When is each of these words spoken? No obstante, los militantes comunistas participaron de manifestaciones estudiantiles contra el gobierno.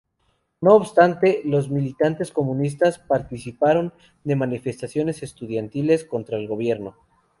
No 0.61 0.73
obstante, 0.73 1.41
los 1.45 1.69
militantes 1.69 2.31
comunistas 2.31 2.97
participaron 2.97 3.93
de 4.23 4.35
manifestaciones 4.35 5.21
estudiantiles 5.21 6.05
contra 6.05 6.37
el 6.39 6.47
gobierno. 6.47 6.95